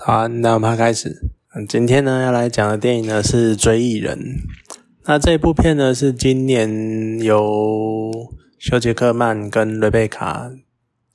[0.00, 1.30] 好，那我们开始。
[1.54, 4.18] 嗯，今天呢要来讲的电影呢是《追忆人》。
[5.06, 8.10] 那这部片呢是今年由
[8.58, 10.50] 休杰克曼跟瑞贝卡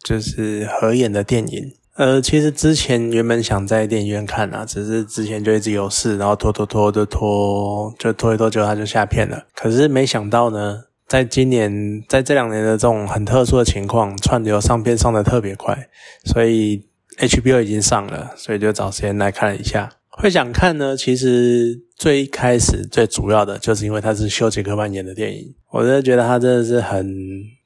[0.04, 1.74] 就是合演的电影。
[1.96, 9.48] 呃，其实之前原本想在电影院看啊，只是之前就一直有事，然后拖拖拖就拖，就拖一拖，就它就下片了。
[9.54, 15.90] 可是没想到呢，在今年在这两年的这种很特殊的情况，串流上片上的特别快，
[16.24, 16.86] 所以
[17.20, 19.90] HBO 已经上了，所以就找时间来看了一下。
[20.10, 27.16] 会想看呢，其实最开始最主要的就是因为他是休杰克曼演的电影，我真的觉得他真的是很，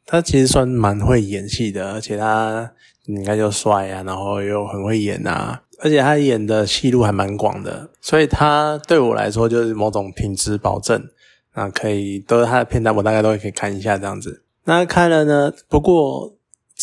[0.06, 2.72] 他其实算蛮会演戏的，而且他。
[3.06, 11.06] 你看又帅啊，然后又很会演啊，而且他演的戏路还蛮广的，所以他对我来说就是某种品质保证。
[11.54, 14.44] 那可以都是他的片段，我大概都可以看一下这样子。
[14.64, 16.34] 那看了呢，不过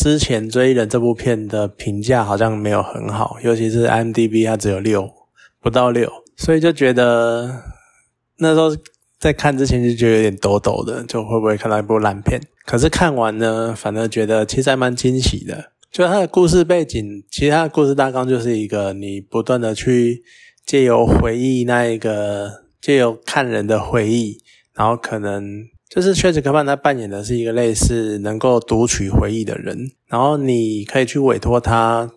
[0.01, 5.07] 之前《追人》这部片的评价好像没有很好，尤其是 m d b 它只有六，
[5.61, 7.61] 不到六，所以就觉得
[8.39, 8.75] 那时候
[9.19, 12.41] 在看之前就觉得有点抖抖的，就会不会看到一部烂片？
[12.65, 15.71] 可是看完呢，反而觉得其实还蛮惊喜的。
[15.91, 20.23] 就它的故事背景，其实它的故事大纲就是一个你不断的去
[20.65, 24.39] 借由回忆那一个借由看人的回忆，
[24.73, 32.09] 然后可能就是薛之科曼他扮演的是一个类似能够读取回忆的人，然后你可以去委托他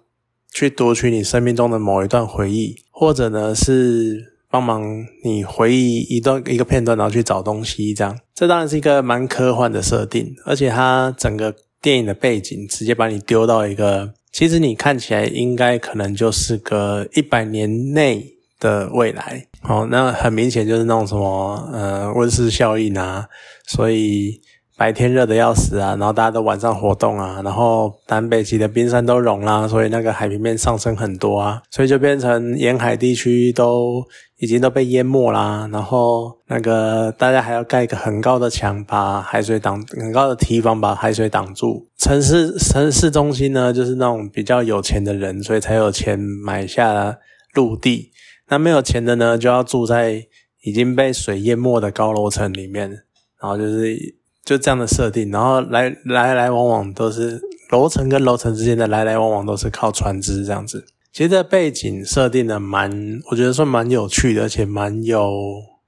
[0.53, 8.17] 去读取你生命中的某一段回忆，或者呢是帮忙你回忆一段一个片段，然后去找东西这样。
[8.33, 11.55] 这当然是一个蛮科幻的设定，而且它整个。
[11.85, 18.25] 电影的背景直接把你丢到一个，其实你看起来应该可能就是个一百年内
[18.59, 23.29] 的未来，哦，那很明显就是那种什么呃温室效应啊，
[23.67, 24.41] 所以。
[24.77, 34.05] 白天热的要死啊，然后大家都晚上活动啊，然后南北极的冰山都融啦，所以那个海平面上升很多啊，所以就变成沿海地区都
[34.39, 41.87] 已经都被淹没啦，然后那个大家还要盖一个很高的墙把海水挡，很高的堤防把海水挡住。
[41.97, 47.17] 城市城市中心呢，就是那种比较有钱的人，所以才有钱买下
[47.55, 48.11] 陆地。
[48.49, 50.27] 那没有钱的呢，就要住在
[50.65, 53.05] 已经被水淹没的高楼层里面，
[53.45, 54.15] 然后就是。
[54.45, 57.41] 就这样的设定，然后来来来往往都是
[57.71, 60.85] 楼层跟楼层之间的来来往往都是靠船只这样子。
[61.15, 62.93] 其实这背景设定的蛮，
[63.31, 65.33] 我觉得算蛮有趣的，而且蛮有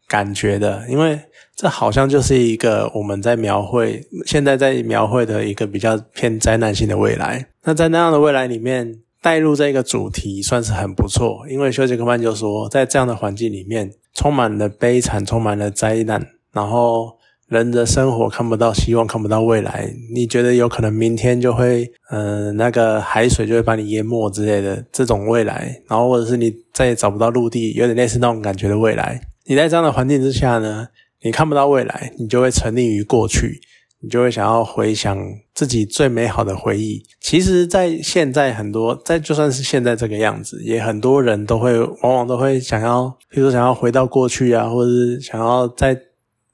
[0.09, 0.83] 感觉的。
[0.89, 1.21] 因为
[1.55, 7.47] 这好像就是一个我们在描绘，现在在描绘的一个比较偏灾难性的未来。
[7.65, 11.47] 那在那样的未来里面，带入这个主题算是很不错。
[11.51, 17.19] 因为休杰克曼就说，在这样的环境里面，充满了悲惨，充满了灾难，然后。
[17.49, 29.21] 人的生活看不到希望，看不到未来，你觉得有可能明天就会，嗯，那个海水就会把你淹没之类的这种未来，然后或者是你再也找不到陆地，有点类似那种感觉的未来。
[29.45, 30.89] 你在这样的环境之下呢，
[31.23, 33.61] 你看不到未来，你就会沉溺于过去，
[34.01, 35.17] 你就会想要回想
[35.55, 37.01] 自己最美好的回忆。
[37.21, 45.97] 其实，在现在很多，在就算是现在这个样子，也很多人都会，往往都会想要，比如说想要回到过去啊，或者是想要在。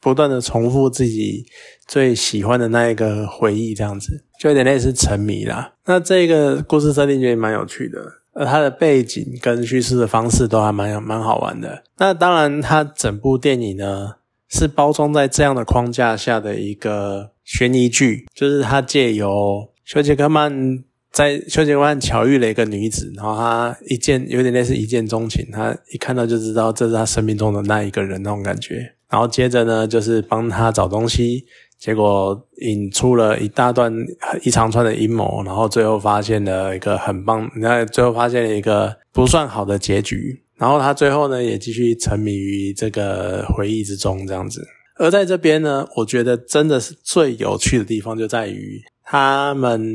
[0.02, 1.46] 不断的重复自己
[1.86, 5.74] 最喜欢的那一个回忆，这样子就有点类似沉迷啦。
[5.86, 8.00] 那这个故事设定就蛮有趣的，
[8.32, 11.84] 而它的背景跟叙事的方式都还蛮蛮好玩的。
[11.98, 14.16] 那当然，它整部电影呢
[14.48, 20.82] 是包装在这样的框架下的一个悬疑剧，就是他借由休杰克曼
[21.12, 28.94] 在休杰克曼巧遇了一个女子，然后他一见有点类似一见钟情，他一看到就知道这是他生命中的那一个人那种感觉。
[29.12, 31.44] 然后接着呢，就是帮他找东西，
[31.78, 33.94] 结果引出了一大段
[34.42, 40.42] 一长串的阴谋，然后最后发现了一个很棒，那最后发现了一个不算好的结局。
[40.56, 44.66] 然后他最后呢，也继续沉迷于这个回忆之中，这样子。
[44.96, 49.86] 而在这边呢，我觉得真的是最有趣的地方就在于他们，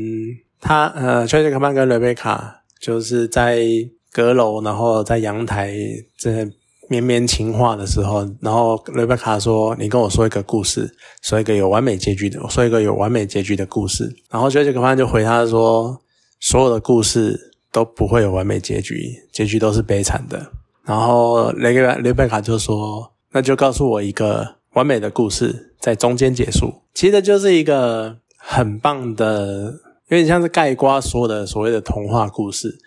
[0.60, 3.58] 他呃，崔杰克曼跟雷贝卡就是在
[4.12, 5.74] 阁楼，然后在阳台
[6.16, 6.48] 这。
[6.88, 10.90] 绵绵情话的时候，然后雷贝卡说：“你跟我说一个故事，
[11.22, 16.00] 说一个有完美结局的，说一个有完美结局的故事。”然后休杰克曼就回他说
[16.40, 20.50] ：“所有的故事都不会有完美结局，结局都是悲惨的。”
[20.84, 29.74] 然后雷贝雷贝卡就说：“那就告诉我一个完美的故事，在中间结束。”其实就是一个很棒的，
[30.08, 32.78] 有点像是盖瓜说的所谓的童话故事，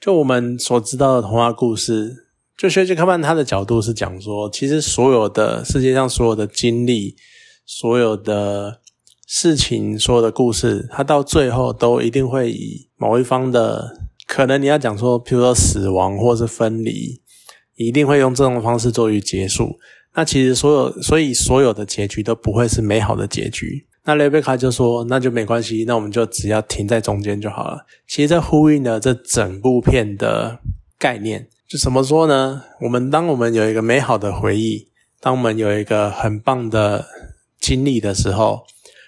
[0.00, 2.28] 就我们所知道的童话故事。
[2.60, 7.16] 就薛杰克曼他的角度是讲说，其实所有的世界上所有的经历、
[7.64, 8.82] 所有的
[9.26, 13.96] 事情、所有的故事，它到最后都一定会以某一方的
[14.26, 17.22] 可能你要讲说，比如说死亡或是分离，
[17.76, 19.78] 一定会用这种方式作为结束。
[20.14, 23.86] 那其实所有，所以所有的结局都不会是美好的结局。
[24.04, 27.86] 那雷贝卡就说，那就没关系，那我们就只要停在中间就好了。
[28.06, 30.58] 其实这呼应了这整部片的
[30.98, 32.64] 概念，就怎么说呢？
[32.80, 34.88] 我们当我们有一个美好的回忆，
[35.20, 37.06] 当我们有一个很棒的
[37.60, 38.64] 经历的时候，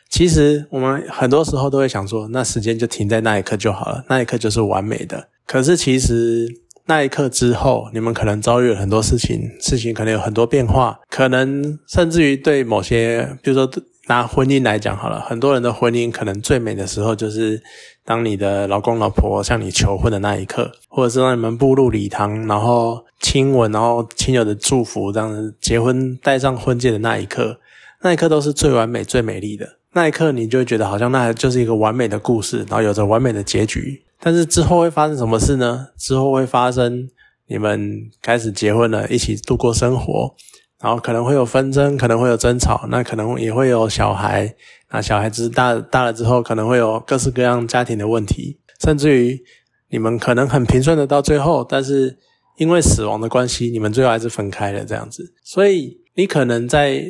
[0.09, 5.29] 其实我们很多时候都会想说，那时间就停在那一刻就好了，那一刻就是完美的。
[5.45, 6.63] 可是其实。
[6.85, 13.65] 那一刻之后，你们可能遭遇了很多事情，事情可能有很多变化，可能甚至于对某些，比如说
[14.09, 17.63] 拿婚姻来讲好了，很多人的婚姻可能最美的时候就是
[18.05, 27.61] 当你的老公老婆向你求婚的那一刻，或者是让你们步入礼堂，然后亲吻，然后亲友的祝福，这样子结婚戴上婚戒的那一刻，
[28.01, 34.03] 那一刻都是最完美、最美丽的那一刻，你就会觉得好像那就是一个完美的故事，然后有着完美的结局。
[34.21, 35.89] 但是之后会发生什么事呢？
[35.97, 37.09] 之后会发生
[37.47, 40.35] 你们开始结婚了，一起度过生活，
[40.83, 44.53] 然后可能会有纷争，可能会有争吵，那可能也会有小孩。
[44.91, 49.41] 那小孩子大大了之后，可能会有各式各样家庭的问题，甚至于
[49.91, 52.19] 你们可能很平顺的到最后，但是
[52.57, 55.33] 因为死亡的关系，你们最后还是分开了这样子。
[55.45, 57.03] 所以你可能在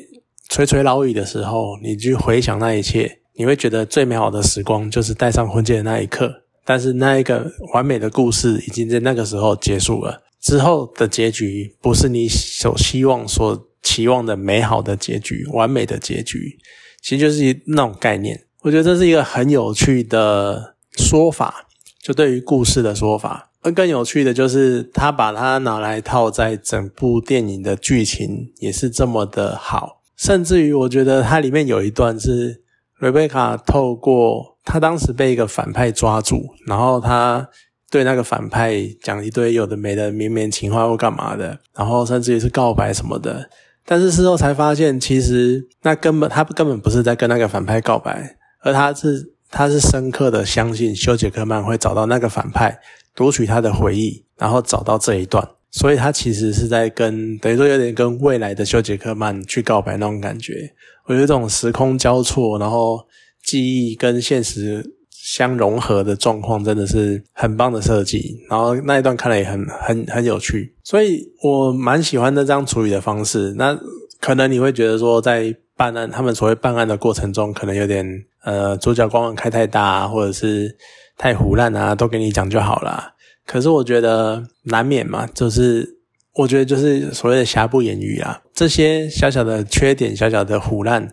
[0.50, 6.30] 垂垂老矣的时候，你去回想那一切，你会觉得最美好的时光就是戴上婚戒的那一刻。
[6.64, 16.58] 但是那一个完美的故事已经在那个时候结束了，之后的结局不是你所希望、所期望的美好的结局、完美的结局，
[17.00, 18.44] 其实就是那种概念。
[18.62, 21.66] 我觉得这是一个很有趣的说法，
[22.02, 23.50] 就对于故事的说法。
[23.62, 30.02] 而更有趣的就是他把它拿来套在整部电影的剧情，也是这么的好。
[30.16, 32.62] 甚至于我觉得它里面有一段是
[32.98, 34.52] 瑞贝卡透过。
[34.64, 37.48] 他当时被一个反派抓住，然后他
[37.92, 43.50] 对那个反派讲一堆有的没的绵绵情话或干嘛的，然后甚至于是告白什么的。
[43.84, 52.80] 但是事后才发现，其实那根本他根本不是在跟那个反派告白，而他是他是深刻的相信休杰克曼会找到那个反派，
[53.14, 55.46] 夺取他的回忆，然后找到这一段。
[55.70, 60.72] 所以他其实是在跟等于说有点跟未来的休杰克曼去告白那种感觉。
[61.04, 63.06] 我觉得这种时空交错，然后。
[63.44, 73.54] 记忆跟现实相融合的状况真的是很棒的设计，然后那一段看了也很很很有趣，所以我蛮喜欢这样处理的方式。
[73.56, 73.78] 那
[74.20, 78.04] 可能你会觉得说，在办案他们所谓办案的过程中，可能有点
[78.42, 80.76] 呃主角光环开太大，或者是
[81.16, 83.14] 太胡乱啊，都给你讲就好了。
[83.46, 85.88] 可是我觉得难免嘛，就是
[86.34, 91.08] 我觉得就是所谓的瑕不掩瑜啊，这些小小的缺点，小小的胡乱。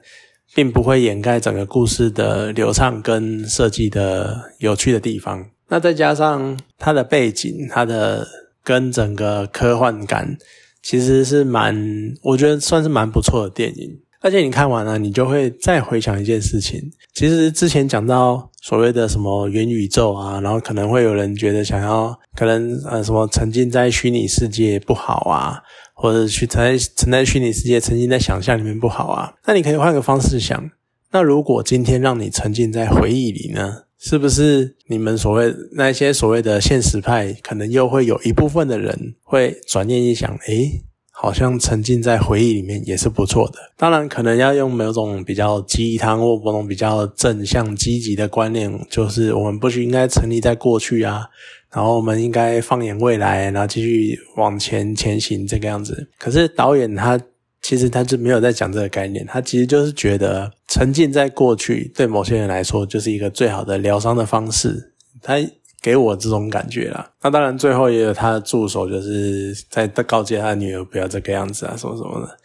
[0.55, 5.45] 并不会掩盖整个故事的流畅跟设计的有趣的地方。
[5.67, 8.27] 那再加上它的背景，它的
[8.63, 10.37] 跟整个科幻感，
[10.81, 11.75] 其实是蛮，
[12.23, 13.99] 我觉得算是蛮不错的电影。
[14.21, 16.91] 而且你看完了，你就会再回想一件事情。
[17.13, 25.61] 其实之前讲到所谓的什么元宇宙啊，然后可能会有人觉得想要，可能呃什么沉浸在虚拟世界不好啊。
[26.01, 29.33] 或者去沉在沉在虚拟世界，沉浸在想象里面不好啊？
[29.45, 30.71] 那你可以换个方式想，
[31.11, 33.83] 那如果今天让你沉浸在回忆里呢？
[33.97, 40.81] 是不是你们所谓那些所谓的现实派，可能又会有一部分的人会转念一想，诶，
[41.21, 43.59] 好像沉浸在回忆里面也是不错的。
[43.75, 51.25] 当然，可能要用某种比较鸡汤或某种比较正向积极的观念，就是我们不应该沉溺在过去啊。
[51.73, 56.09] 然后我们应该放眼未来，然后继续往前前行这个样子。
[56.17, 57.19] 可是导演他
[57.61, 64.93] 其实他就没有在讲这个概念，他其实就是觉得沉浸在过去对某些人来说就是一个最好的疗伤的方式。
[65.21, 65.35] 他
[65.81, 67.11] 给我这种感觉啦。
[67.21, 72.37] 那当然最后也有他的助手就是在告诫他女儿不要这个样子啊，什么什么的。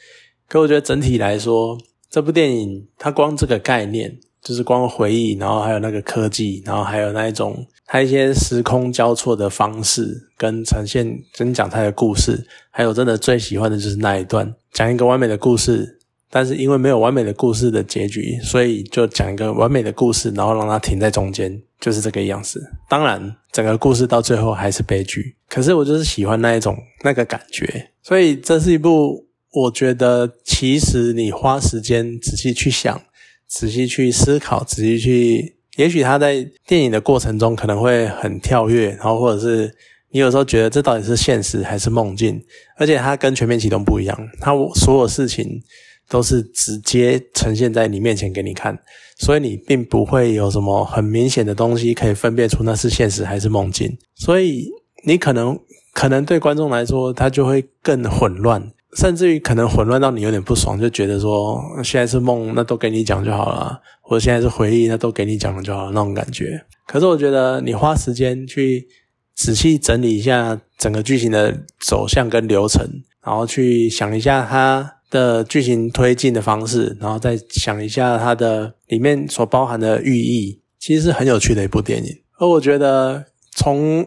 [0.48, 1.78] 可我觉得整体来说，
[2.10, 4.18] 这部电影它光这个概念。
[4.44, 15.98] 就是光回忆，然后还有那个科技，然后还有那一种它一些时空交错的方式跟呈现，真讲他的故事，还有真的最喜欢的就是那一段，讲一个完美的故事，
[16.28, 22.66] 但是因为没有完美的故事的结局，所以就讲一个完美的故事，然后让它停在中间，就是这个样子。
[22.88, 32.98] 当然，整个故事到最后还是悲剧，可是我就是喜欢那一种那个感觉，所以这是一部我觉得其实你花时间仔细去想。
[33.46, 39.72] 仔细去思考，仔细去，也许他在电影的过程中可能会很跳跃，然后或者是
[40.10, 42.42] 你有时候觉得这到底是现实还是梦境，
[42.78, 45.62] 而且它跟全面启动不一样，它所有事情
[46.08, 48.78] 都是直接呈现在你面前给你看，
[49.18, 54.68] 所以你并不会有什么很明显的东西可以分辨出那是现实还是梦境，所以
[55.06, 55.58] 你可能
[55.92, 58.70] 可能对观众来说，他就会更混乱。
[58.96, 66.64] 甚至于可能混乱到你有点不爽，就觉得说现在是梦，那都给你讲就好了；或者现在是回忆，那都给你讲了就好了那种感觉。
[66.86, 68.86] 可是我觉得你花时间去
[69.34, 72.88] 仔细整理一下整个剧情的走向跟流程，
[73.26, 82.10] 然后去想一下它的剧情推进的方式，然后再想一下它的里面所包含的寓意，其实是很有趣的一部电影。
[82.38, 84.06] 而我觉得从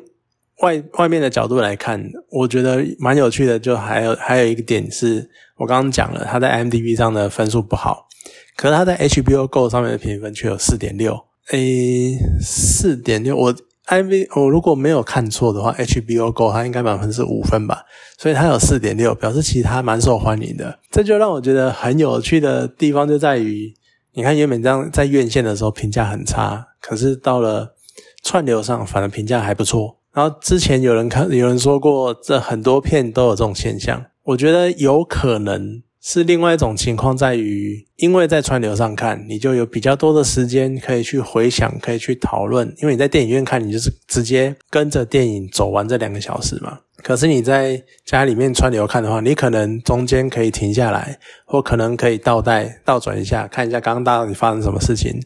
[0.62, 3.58] 外外面的角度来看，我觉得蛮有趣的。
[3.58, 8.08] 就还有还有一个点是，我刚刚讲了，他在 M D B 上的分数不好，
[8.56, 11.18] 可是他在 H B O Go 上面的评分却有四点六。
[11.52, 13.56] 诶，四点六，我
[13.88, 17.84] I V，我如果没有看错的话，H B O Go 它应该满分是五分吧，
[18.18, 20.78] 所以它有四点六，表示其实它蛮受欢迎的。
[20.92, 23.74] 这就让我觉得很有趣的地方就在于，
[24.14, 27.76] 你看原本这样在院线的时候评价很差，可是到了
[28.24, 29.98] 串流上反而评价还不错。
[30.12, 34.04] 然后之前有人看，有人说过，这很多片都有这种现象。
[34.24, 42.74] 我觉得有可能是另外一种情况，在于因为在串流上看，你就有比较多的时间可以去回想，可以去讨论。
[42.82, 46.80] 因为你在电影院看，你就是直接跟着电影走完这两个小时嘛。
[47.04, 55.22] 可是你在家里面串流看的话，你可能中间可以停下来，或可能可以倒带、倒转一下，看一下刚刚到底发生什么事情。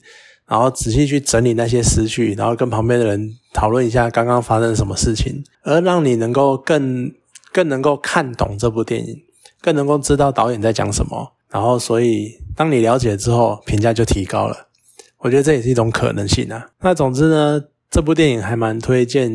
[0.47, 7.11] 然后仔细去整理那些思绪，然后跟旁边的人讨论一下刚刚发生什么事情，而让你能够更
[7.53, 9.15] 更能够看懂这部电影，
[9.61, 11.33] 更能够知道导演在讲什么。
[11.49, 14.55] 然后，所以当你了解之后，评价就提高了。
[15.19, 16.67] 我觉得这也是一种可能性啊。
[16.81, 19.31] 那总之呢，这部电影还蛮推荐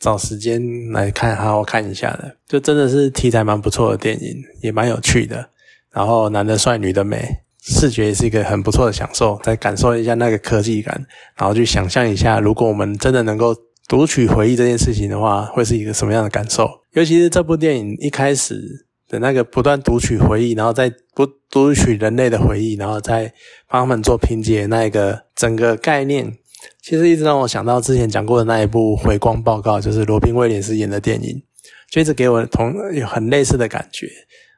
[0.00, 0.60] 找时间
[0.90, 2.36] 来看，好好看一下的。
[2.48, 5.50] 就真的是题材蛮不错的电影，也蛮有趣的。
[5.92, 7.26] 然后男的帅，女的美。
[7.68, 13.52] 视觉也是一个很不错的享受，再感受一下那个科技感，然后去想象一下，如果我们真的能够
[13.88, 16.70] 读取回忆这件事情的话，会是一个什么样的感受？
[16.92, 23.32] 尤其是这部电影一开始的那个不断读取回忆，然后再不读取人类的回忆，然后再
[23.68, 26.36] 帮他们做拼接，那一个整个概念，
[26.82, 31.42] 其实一直让我想到之前讲过的那一部《回光报告》，就是罗宾威廉斯演的电影，
[31.90, 34.08] 就一直给我同有很类似的感觉。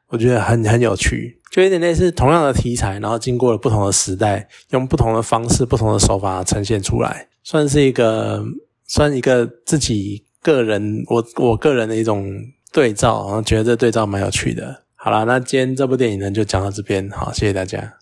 [0.07, 8.43] 我觉得很很有趣，就有点类似同样的题材，然后经过了不同的时代，用不同的方式、不同的手法呈现出来，算是一个
[8.87, 12.27] 算一个自己个人我我个人的一种
[12.71, 14.83] 对照，然后觉得这对照蛮有趣的。
[14.95, 17.93] 好了，那今天这部电影呢就讲到这边，好，谢谢大家。